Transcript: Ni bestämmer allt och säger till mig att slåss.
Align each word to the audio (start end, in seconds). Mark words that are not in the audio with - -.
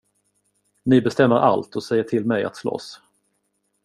Ni 0.85 1.01
bestämmer 1.01 1.35
allt 1.41 1.75
och 1.75 1.83
säger 1.83 2.03
till 2.03 2.25
mig 2.25 2.43
att 2.43 2.55
slåss. 2.55 3.01